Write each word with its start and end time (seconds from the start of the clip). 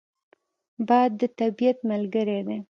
باد 0.87 1.11
د 1.19 1.21
طبیعت 1.39 1.77
ملګری 1.89 2.39
دی 2.47 2.57